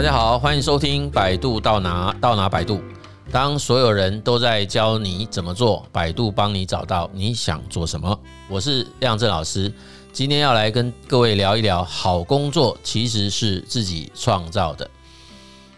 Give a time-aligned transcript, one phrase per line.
[0.00, 2.80] 大家好，欢迎收听百度到哪到哪百度。
[3.30, 8.18] 当所有人都在教你怎么做，百度帮你找到你想做什么。
[8.48, 9.70] 我是亮正老师，
[10.10, 14.88] 今天要来跟各位聊一聊，好工作其实是自己创造的。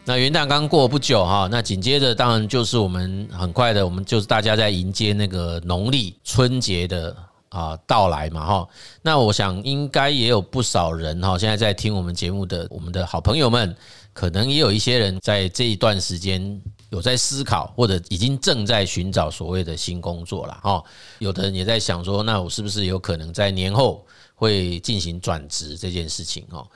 [0.04, 7.16] 那元旦刚过不久哈，那紧接着当然就是我们很快的，我们就是大家在迎接那个农历春节的。
[7.48, 8.68] 啊，到来嘛哈，
[9.02, 13.76] 那我想应该也有不少人哈，现在在听我们节目的我们的好朋友们，
[14.12, 20.82] 可能也有一些人在这一段时间有在思考，或者已经正在寻找所谓的新工作了哈。
[21.18, 24.04] 有的人也在想说，那我是不是有可能在年后
[24.34, 26.66] 会进行转职这件事情哦？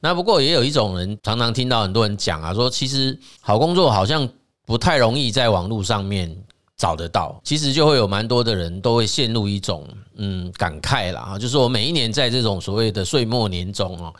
[0.00, 4.28] 那不过也有一种人，常常听到很多人讲啊，说其实好工作好像
[4.64, 6.36] 不太容易在网络上面。
[6.76, 14.12] 找得到，其实就会有蛮多的人都会陷入一种嗯感慨啦啊，就是我每一年在这种所谓的岁末年终哦，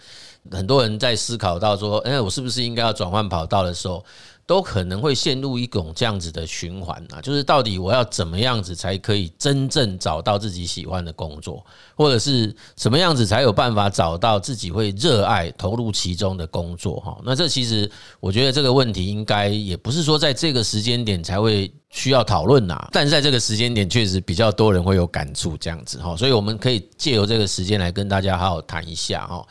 [0.51, 4.05] 很多人在思考到说，哎，我是不是应该要转换跑道的时候，
[4.47, 11.65] 都可能会陷入一种这样子的循环啊，就是到底我要怎么样子才可以真正找到自己喜欢的工作，
[11.97, 17.19] 或者是什么样子才有办法找到自己会热爱投入其中的工作哈？
[17.25, 29.43] 那这其实我觉得这个问题应该也不是说在这个时间点才会需要讨论呐，但是在这个时间点确实比较多人会有感触这样子哈，所以我们可以借由这个时间来跟大家好好谈一下哈。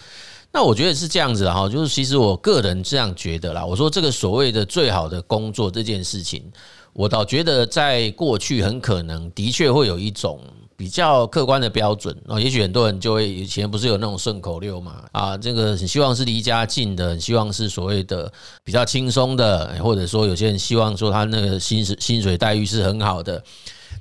[0.55, 3.65] 那我觉得是这样子哈，就是其实我个人这样觉得啦。
[3.65, 6.43] 我说这个所谓的最好的工作这件事情，
[6.93, 10.39] 我倒觉得在过去很可能的确会有一种
[10.77, 12.39] 比较客观的标准啊。
[12.39, 18.31] 也许很多人就会以前不是有那种顺口溜嘛啊，这个很希望是离家近的，很希望是所谓的
[18.63, 23.43] 比较轻松的，或者说有些人希望说他那个薪水薪水待遇是很好的。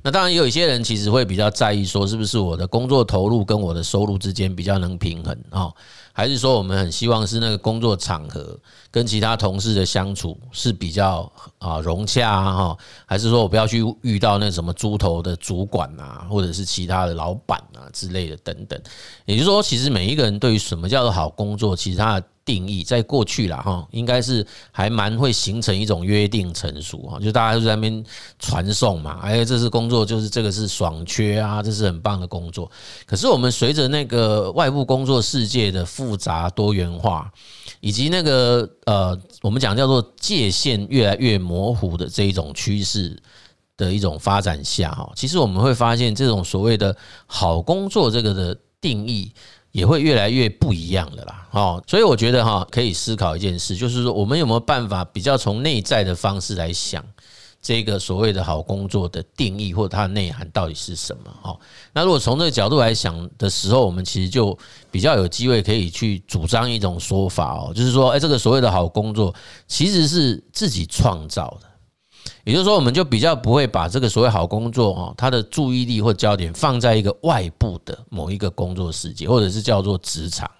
[0.03, 5.73] 那当然也有一些人其实会比较在意说，是不是我的工作投入跟我的收入之间比较能平衡啊？
[6.13, 8.59] 还是说我们很希望是那个工作场合
[8.91, 12.79] 跟其他同事的相处是比较啊融洽啊哈？
[13.07, 18.79] 还是说我不要去遇到那什么猪头的主管啊，或者是其他的老板啊之类的等等？
[19.25, 22.27] 也就是说，其实每一个人对于什么叫做好工作，其实他的。
[22.45, 28.05] 定义在过去啦哈，应该是还蛮会形成一种约定成熟哈，就大家都在那边
[28.39, 32.71] 传颂嘛，哎，这是工作，就是这个是爽缺啊，这是很棒的工作。
[33.07, 37.33] 可是我们随着那个外部工作世界的复杂多元化，
[37.81, 43.17] 以及那个呃，我们讲叫做界限越来越模糊的这一种趋势
[43.77, 49.33] 的一种发展下哈，其实我们会发现这种所谓的好工作这个的定义。
[49.73, 57.05] 也会越来越不一样的啦，哦，所以我觉得哈，可以思考一件事，就是说我们有没有办法比较从内在的方式来想
[57.61, 61.31] 这个所谓的好工作的定义或它的内涵到底是什么？
[61.43, 61.61] 哦，
[61.93, 64.59] 那如果从这个角度来想的时候，我们其实就
[64.91, 69.35] 比较有机会可以去主张一种说法哦，就是说，哎，这个所谓的好工作
[69.69, 71.69] 其实是自己创造的。
[72.45, 80.51] 也就是说，我们就比较不会把这个所谓好工作哦，它的注意力或焦点放在一个外部的某一个工作世界，或者是叫做职场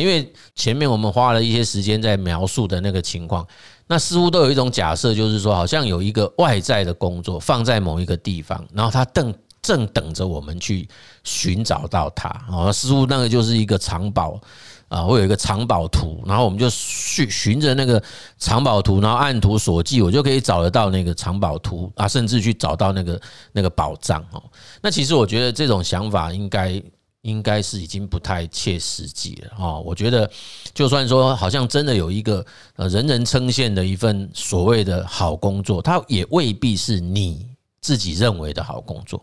[0.00, 3.46] 因为前面我们花了一些时间在描述的那个情况，
[3.86, 10.88] 那似乎都有一种假设，就是说，好像有一个外在的工作放在某一个地方，然后它正正等着我们去
[11.22, 12.28] 寻找到它。
[12.50, 14.40] 哦，似乎那个就是一个藏宝。
[14.88, 18.00] 啊，会有一个藏宝图，然后我们就去寻着那个
[18.38, 24.40] 藏宝图，然后按图索骥，我就可以找得到那个藏宝图啊，甚至去找到那个那个宝藏哦。
[24.82, 26.80] 那其实我觉得这种想法应该
[27.24, 29.82] 应该是已经不太切实际了哦。
[29.84, 30.30] 我觉得
[30.72, 32.46] 就算说好像真的有一个
[32.76, 37.46] 呃人人称羡的一份所谓的好工作，它也未必是你
[37.80, 39.20] 自己认为的好工作。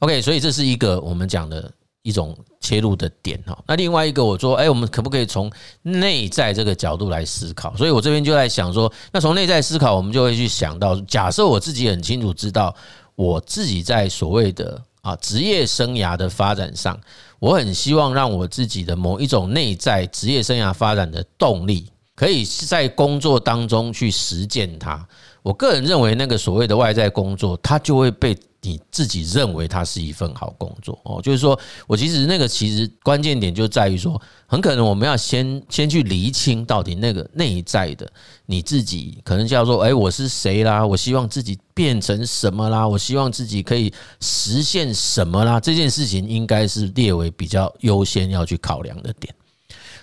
[0.00, 1.72] OK，所以这是一个我们讲的。
[2.02, 5.52] 一种切入的点哈，那另外一个我说，哎，我们可不可以从
[5.82, 7.76] 内在这个角度来思考？
[7.76, 12.74] 所以我这边就在想说，那从内在思考，我们就会去想到，假设我自己很清楚知道，
[13.14, 16.98] 我自己在所谓的啊职业生涯的发展上，
[17.38, 25.06] 我很希望让我自己的某一种内在职业生涯发展的动力，可以在工作当中去实践它。
[25.42, 28.36] 我个人认为，那个所谓的外在工作，它就会被。
[28.60, 38.10] 你自己认为它是一份好工作哦，就是说我其实那个其实关键点就在于说，很可能我们要先先去厘清到底那个内在的
[38.46, 40.84] 你自己可能叫做哎，我是谁啦？
[40.84, 42.86] 我希望自己变成什么啦？
[42.86, 45.60] 我希望自己可以实现什么啦？
[45.60, 49.32] 这件事情应该是列为比较优先要去考量的点。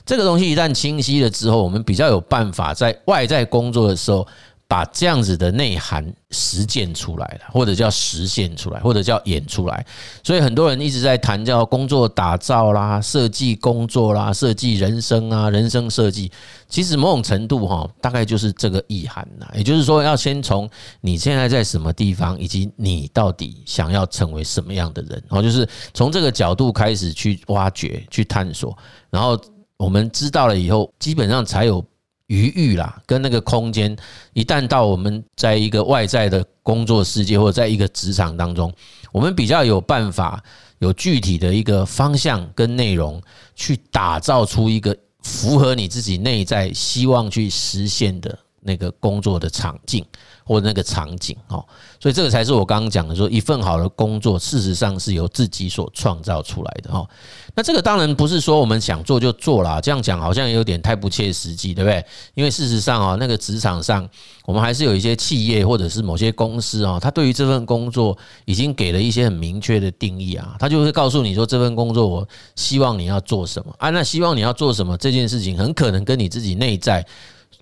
[0.06, 4.26] 这个东西一旦清晰了之后，我们比较有办法在外在工作的时候。
[4.68, 9.86] 把这样子的内涵实践出来了，或者叫实现出来，或者叫演出来。
[10.24, 16.32] 所以很多人一直在谈叫工作打造啦、设计工作啦、设计人生啊、人生设计。
[16.68, 19.48] 其实某种程度哈，大概就是这个意涵呐。
[19.56, 20.68] 也就是说，要先从
[21.00, 28.76] 你现在在什么地方，以及你到底想要成为什么样的人，然后就是从这个角度开始去挖掘、去探索。
[29.12, 29.40] 然后
[29.78, 31.86] 我们知道了以后，基本上才有。
[32.28, 33.96] 余裕啦，跟那个空间，
[34.34, 38.74] 一旦到我们在一个外在的工作世界，或者在一个职场当中，
[39.12, 40.44] 我们比较有办法，
[40.80, 43.22] 有具体的一个方向跟内容，
[43.56, 50.06] 去打造出一个符合你自己内在希望去实现的那个工作的场景。
[50.48, 51.66] 或那个场景哦，
[52.00, 57.10] 所以这个才是我刚刚讲的，说一份好的工作，事实上是由自己所创造出来的哦。
[57.56, 62.06] 那这个当然不是说我们想做就做啦，这样讲好像有点太不切实际，对不对？
[62.36, 64.08] 因为事实上啊，那个职场上，
[64.46, 68.16] 我们还是有一些企业或者是某些公司啊，他对于这份工作
[68.46, 73.90] 已经给了一些很明确的定义啊，他就会告诉你说，这份工作我希望你要做什么啊？
[73.90, 77.04] 那希望你要做什么这件事情，很可能跟你自己内在。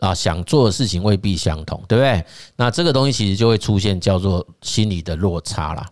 [0.04, 2.26] 啊，想做的事情未必相同，对不对？
[2.58, 5.90] 那这个东西其实就会出现叫做心理的落差啦。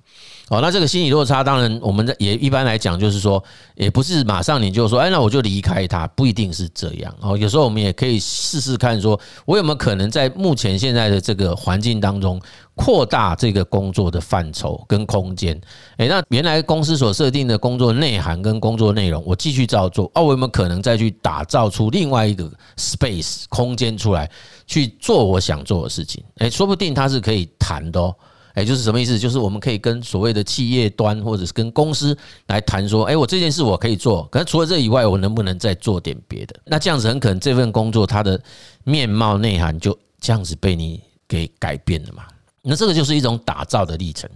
[0.52, 3.42] 哦，那这个心理落差，当然我们也一般来讲，就是说，
[3.74, 7.16] 也不是马上你就说，哎，那我就离开他，不一定是这样。
[7.22, 12.38] 哦，有时候我们也可以试试看，说我有没有可能在目前现在的这个环境当中，
[12.76, 15.58] 扩大这个工作的范畴跟空间。
[15.96, 20.12] 哎，那原来公司所设定的工作内涵跟工作内容，我继续照做。
[20.16, 24.30] 哦，我有没有可能再去打造出另外一个 space 空间出来，
[24.68, 26.22] 去做我想做的事情？
[26.40, 28.14] 哎，说不定它是可以谈的哦。
[28.54, 29.18] 哎，就是什么意思？
[29.18, 32.18] 就是我们可以跟所谓的企业端，或者是跟公司
[32.48, 36.60] 来谈说，哎，我这件事我可以做，可是除了这以外，我能不能再做点别的？
[36.66, 38.42] 那这样子很可能这份工作它的
[38.84, 42.24] 面貌内涵就这样子被你给改变了嘛？
[42.62, 44.30] 那这个就是一种打造的历程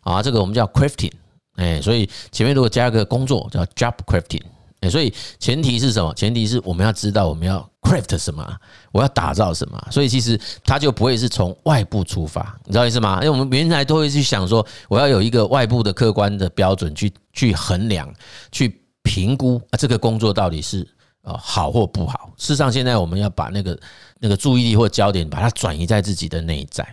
[0.00, 1.12] 啊，这个我们叫 crafting。
[1.56, 4.42] 哎，所以前面如果加一个工作叫 job crafting。
[4.90, 6.12] 所以前提是什么？
[6.14, 8.46] 前提是我们要知道我们要 craft 什么，
[8.92, 9.80] 我要打造什么。
[9.90, 13.16] 所以其实它就不会是从外部出发，你知道意思吗？
[13.16, 18.12] 因为我们原来都会去想说，我要有一个外部的客观的标准去去衡量、
[18.50, 20.86] 去评估啊，这个工作到底是
[21.22, 22.32] 啊好或不好。
[22.36, 23.78] 事实上，现在我们要把那个
[24.18, 26.86] 那个注意力或焦点，把它转移在自己的内在。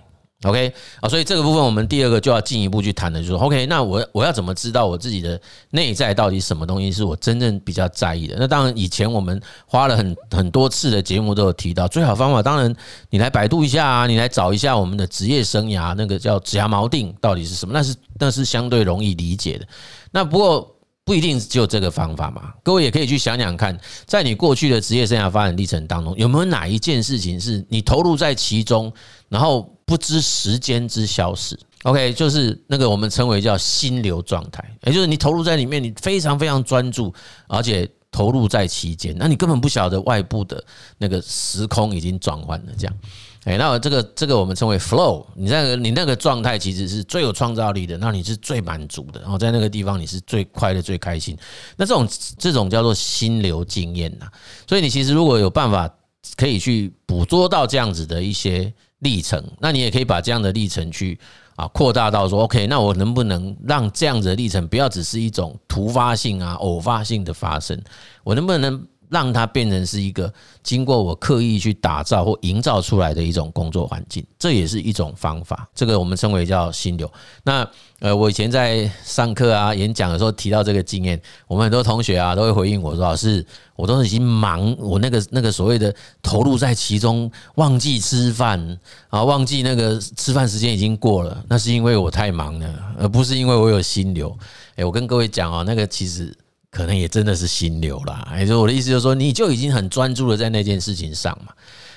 [0.43, 5.39] OK 啊，所以这个部分我们第二个就要进一步去谈的，就是 OK，那我我要怎么知道我自己的
[5.71, 8.35] 内在到底什么东西是我真正比较在意的？
[8.37, 12.75] 那当然，以前我们花了很很多次的节目都有提到，最好方法当然
[13.09, 17.73] 你来百度一下啊，你来找一下我们的职业生涯那个叫职涯锚定到底是什么？
[17.73, 19.67] 那是那是相对容易理解的。
[20.11, 20.69] 那不过
[21.05, 28.91] 不一定只有这个方法嘛，各位也可以去想想看，在你过去的职业生涯发展历程当中，有没有哪一件事情是你投入在其中，
[29.27, 37.13] 然后不知时间之消逝，OK，就是那个我们称为叫心流状态，也就是你投入在里面，你非常非常专注，
[37.47, 40.63] 而且投入在其间，那你根本不晓得外部的
[40.97, 42.97] 那个时空已经转换了，这样，
[43.43, 51.37] 哎，那这个这个我们称为 flow，你那个你那个状态其实是最有创造力的，那你是最满足的，然后在那个地方你是最快乐、最开心，
[51.77, 54.25] 那这种这种叫做心流经验呐，
[54.67, 55.87] 所以你其实如果有办法
[56.35, 58.73] 可以去捕捉到这样子的一些。
[59.03, 61.19] 历程，那你也可以把这样的历程去
[61.55, 67.79] 啊扩大到说，OK，那我能不能让这样子的历程不要只是一种突发性啊、偶发性的发生？
[68.23, 70.33] 我能不能让它变成是一个
[70.63, 74.25] 经过我刻意去打造或营造出来的一种工作环境？
[74.39, 75.69] 这也是一种方法。
[75.75, 77.09] 这个我们称为叫心流。
[77.43, 77.65] 那
[77.99, 88.77] 呃，我以前在上课啊、演讲的时候提到这个经验，我们很多同学啊都会回应我说：“老师，我都已经忙，我那个那个所谓的投入在其中，忘记吃饭
[89.09, 94.35] 啊，忘记那个吃饭时间已经过了，那是因为我太忙了，而不是因为我有心流。”
[94.75, 96.35] 诶，我跟各位讲啊，那个其实
[96.73, 98.33] 可能也真的是心流啦。
[98.37, 101.53] 也就是我的意思，就是说，你就已经很专注的在那件事情上嘛。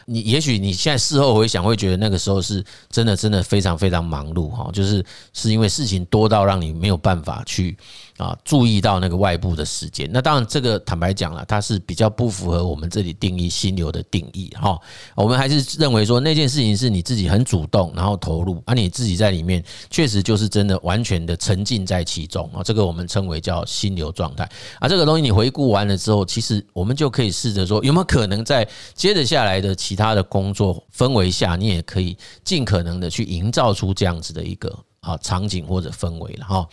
[0.09, 7.77] 你也许你现在事后回想，会觉得那个时候是真的，真的非常非常忙碌哈，就是是因为事情多到让你没有办法去。
[8.17, 14.79] 啊，注意到那个外部的时间，那当然这个坦白讲了，它是比较不符合我们这里定义心流的定义哈。
[15.15, 22.63] 我们还是认为说那件事情是你自己很主动，然后投入，而你自己在里面确实就是真的完全的沉浸在其中啊。
[22.63, 24.49] 这个我们称为叫心流状态。
[24.81, 36.67] 啊，这个东西你回顾完了之后，其实我们就可以试着说，有没有可能在接着下来的其他的工作氛围下，你也可以尽可能的去营造出这样子的一个啊场景或者氛围了哈。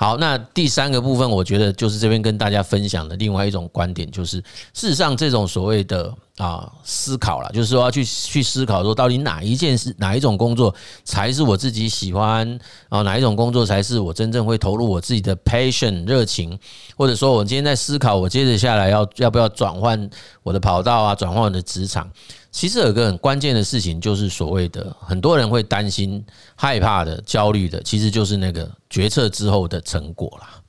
[0.00, 4.38] 好，那第三个部分，我觉得就是这边跟大家分享的另外一种观点，就是
[4.72, 13.02] 事实上这种所谓的啊，思考了，就是说要去去思考，说到底哪一件事、哪一种工作才是我自己喜欢啊？
[13.02, 16.58] 哪一种工作才是我真正会投入我自己的 passion 热情？
[16.96, 20.08] 或者说，我今天在思考，我接着下来要要不要转换
[20.42, 22.10] 我的跑道啊，转换我的职场？
[22.52, 26.24] 其实有个很关键的事情，就是所谓的很多人会担心、
[26.56, 30.60] 害怕的、焦虑的，其实就是那个决策之后的成果啦。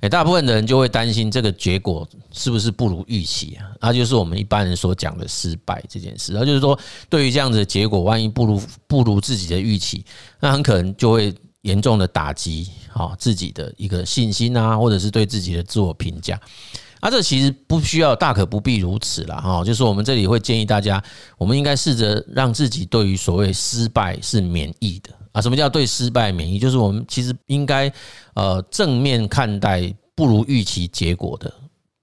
[0.00, 3.72] 诶大部分的人就会担心这个结果是不是不如预期啊？
[3.80, 6.32] 那就是我们一般人所讲的失败这件事。
[6.34, 6.78] 那就是说，
[7.08, 10.04] 对于这样子的结果，万一不如不如自己的预期，
[10.40, 16.38] 那很可能就会严重的打击好自己的一个信心啊，或者是对自己的自我评价。
[17.04, 19.36] 啊，这其实不需要，大可不必如此啦。
[19.36, 19.62] 哈。
[19.62, 21.02] 就是我们这里会建议大家，
[21.36, 25.10] 我们应该试着让自己对于所谓失败是免疫的。
[25.32, 26.58] 啊，什么叫对失败免疫？
[26.58, 27.92] 就是我们其实应该
[28.32, 31.52] 呃正面看待不如预期结果的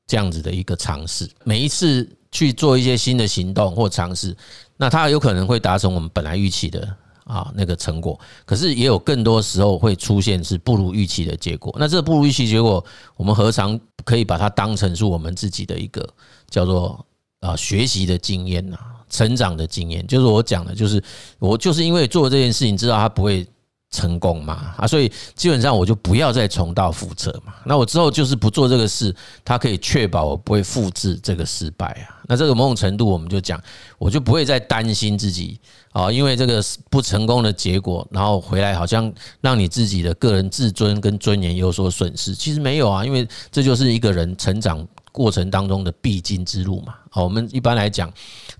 [0.05, 1.27] 这样子的一个尝试。
[1.45, 4.37] 每一次去做一些新的行动或尝试，
[4.77, 6.87] 那它有可能会达成我们本来预期的
[7.31, 11.73] 啊那个成果，可是也有更多时候会出现是不如预期的结果。
[11.79, 12.83] 那这个不如预期结果，
[13.15, 16.05] 我们何尝可以把它当成是我们自己的一个
[16.49, 17.05] 叫做
[17.39, 18.79] 啊学习的经验啊？
[19.09, 21.03] 成长的经验，就是我讲的，就是
[21.37, 23.45] 我就是因为做这件事情，知道它不会
[23.91, 27.53] 成功嘛，啊，所以基本上我就不要再重蹈覆辙嘛。
[27.65, 32.23] 那我之后就是不做这个事，它可以确保我不会复制这个失败啊。
[32.27, 33.61] 那这个某种程度，我们就讲，
[33.97, 35.59] 我就不会再担心自己
[35.91, 42.33] 啊，因为这个不成功的结果，然后回来好像让你自己的个人自尊跟尊严有所损失。
[42.33, 46.95] 其实没有啊，因为这就是一个人成长过程当中的必经之路嘛。
[47.09, 48.09] 好，我们一般来讲，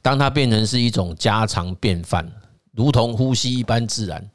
[0.01, 2.29] 当它变成是一种家常便饭，
[2.75, 4.29] 如同呼吸一般自然，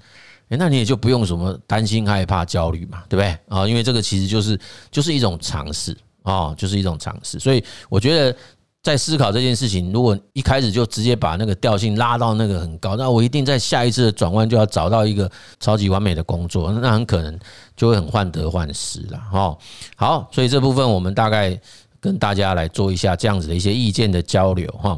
[0.48, 3.36] 那你也就不用什么担心、害怕、焦虑嘛，对不对？
[3.48, 4.58] 啊，因为这个其实就是
[4.90, 7.38] 就是一种尝试啊，就是一种尝试。
[7.38, 8.36] 所以我觉得
[8.82, 17.38] 在思考这件事情，如果一开始就直接把那个调性拉到那个很高，那我一定在下一次的转弯就要找到一个超级完美的工作，那很可能
[17.76, 19.18] 就会很患得患失了。
[19.32, 19.58] 哈，
[19.96, 21.60] 好，所以这部分我们大概。
[21.98, 24.96] 跟大家来做一下这样子的一些意见的交流哈，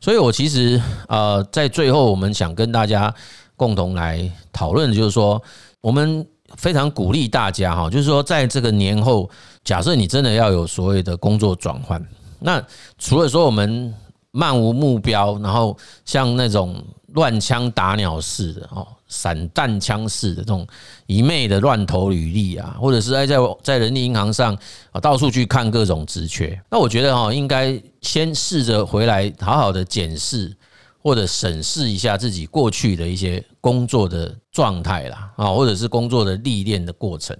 [0.00, 3.14] 所以我其实呃在最后我们想跟大家
[3.58, 5.42] 共同来讨论就是说，
[5.82, 9.28] 我们非常鼓励大家哈，就是说在这个年后，
[9.62, 12.02] 假设你真的要有所谓的工作转换，
[12.38, 12.64] 那
[12.96, 13.94] 除了说我们
[14.30, 18.86] 漫无目标，然后像那种乱枪打鸟式的哦。
[19.10, 20.66] 散弹枪式的这种
[21.06, 24.54] 一昧的乱投履历啊，或者是在在在人力银行上
[24.92, 30.54] 啊到处去看各种职缺，那我觉得哈，应该先试着回来好好的检视
[31.00, 37.36] 或者审视一下自己过去的一些工作的状态啦啊，或者是工作的历练的过程。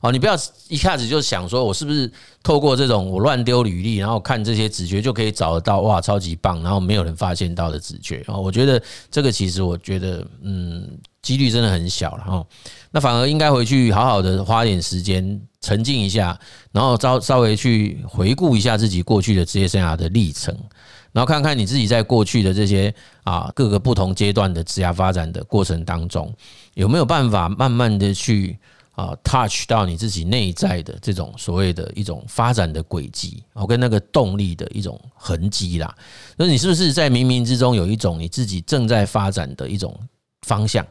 [0.00, 0.36] 哦，你不要
[0.68, 2.10] 一下子就想说，我是不是
[2.42, 8.36] 透过这种我乱丢履历，然后看这些直觉就可以找得到哇，超级棒，然后没有人发现到的直觉啊？
[8.36, 12.46] 我觉得这个其实我觉得，嗯，几率真的很小了哈。
[12.90, 16.38] 那反而应该回去好好的花点时间沉浸一下，
[16.70, 20.56] 然后稍稍微去回顾一下自己过去的职业生涯的历程，
[21.10, 22.94] 然后看看你自己在过去的这些
[23.24, 26.32] 啊各个不同阶段的职业发展的过程当中，
[26.74, 28.56] 有没有办法慢慢的去。
[28.96, 35.94] 啊，touch 到你自己内在的这种所谓的一种发展的轨迹，哦，跟那个动力的一种痕迹啦。
[36.34, 39.94] 那你是不是在冥冥之中有一种你自己正在发展的一种
[40.46, 40.82] 方向？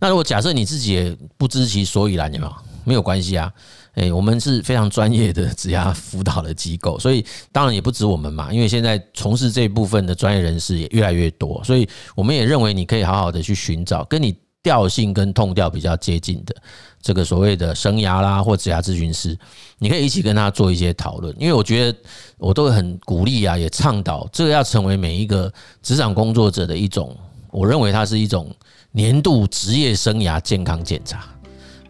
[0.00, 2.54] 那如果假设你自己也不知其所以然，有没有？
[2.88, 3.52] 没有关系啊。
[3.94, 8.52] 诶，我们是非常专业的 职涯辅导的机构，所以当然也不止我们嘛。
[8.52, 16.54] 因为现在从事这一部分的专业人士也越来越多，所以我们也认为你可以好好的去寻找跟你调性跟痛调比较接近的。
[17.00, 19.36] 这个所谓的生涯啦，或职涯咨询师，
[19.78, 21.98] 你可以一起跟他做一些讨论，因为我觉得
[22.36, 25.52] 我都很鼓励啊，也倡导这个要成为每一个
[25.82, 27.16] 职场工作者的一种，
[27.50, 28.54] 我认为它是一种
[28.92, 31.24] 年度职业生涯健康检查。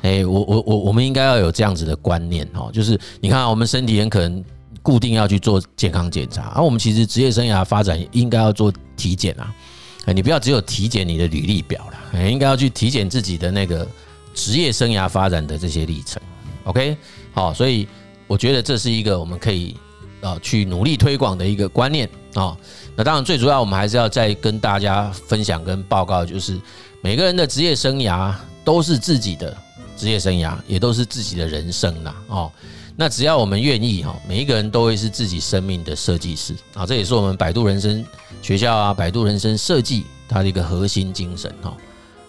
[0.02, 4.44] 哎，我我我我们应该要有这样子的观念哦，就是你看我们身体很可能
[4.82, 9.52] 固定要去做健康检查，而我们其实职业生涯发展应该要做体检啊，
[10.12, 13.86] 你不要只有体检你的履历表了，应该要去体检自己的那个。
[14.34, 16.22] 职业生涯发展的这些历程
[16.62, 16.96] ，OK，
[17.32, 17.88] 好，所以
[18.28, 19.76] 我觉得这是一个我们可以
[20.20, 22.56] 啊去努力推广的一个观念啊。
[22.94, 26.56] 那当然，最主要我们还是要再跟大家分享跟报告，就是
[27.00, 28.32] 每个人的职业生涯
[28.64, 29.56] 都是自己的
[29.98, 32.14] 职业生涯，也都是自己的人生呐。
[32.28, 32.52] 哦，
[32.94, 36.86] 那只要我们愿意哈，每一个人都会是自己生命的设计师啊。
[36.86, 38.04] 这也是我们百度人生
[38.40, 41.76] 学校啊，百度人生设计它的一个核心精神哈。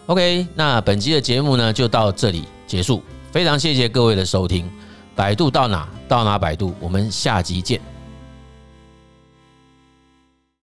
[0.07, 4.69] OK，那本期的节目呢就到这里结束，非常谢谢各位的收听，
[5.15, 7.79] 百度到哪到哪百度，我们下集见。